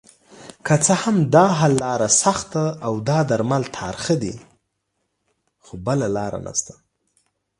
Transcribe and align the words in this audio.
که 0.65 0.75
څه 0.85 0.93
هم 1.03 1.17
داحل 1.35 1.73
لاره 1.83 2.09
سخته 2.23 2.63
اودا 2.89 3.19
درمل 3.29 3.63
ترخه 3.77 4.15
دي 4.23 4.35
خو 5.65 5.73
بله 5.87 6.07
لاره 6.15 6.39
نشته 6.47 6.73